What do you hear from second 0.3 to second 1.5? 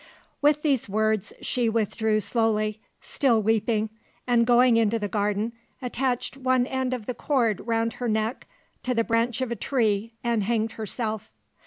With these words